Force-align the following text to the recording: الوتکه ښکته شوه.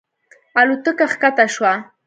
الوتکه 0.59 1.05
ښکته 1.13 1.45
شوه. 1.55 1.73